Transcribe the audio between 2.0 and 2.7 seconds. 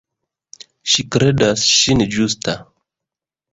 ĝusta.